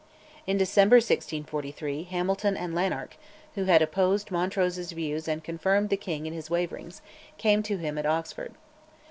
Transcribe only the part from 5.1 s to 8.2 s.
and confirmed the king in his waverings, came to him at